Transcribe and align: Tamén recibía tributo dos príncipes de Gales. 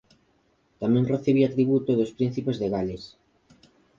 Tamén 0.81 1.09
recibía 1.13 1.53
tributo 1.55 1.91
dos 1.99 2.15
príncipes 2.17 2.57
de 2.61 2.67
Gales. 2.73 3.03